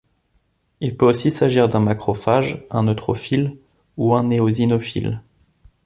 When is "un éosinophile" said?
4.15-5.21